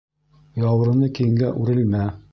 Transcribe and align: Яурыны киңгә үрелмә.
Яурыны 0.63 1.11
киңгә 1.19 1.53
үрелмә. 1.65 2.05